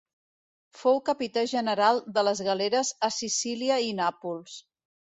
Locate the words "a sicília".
3.11-3.81